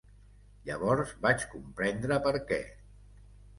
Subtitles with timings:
[0.69, 2.61] Llavors vaig comprendre per què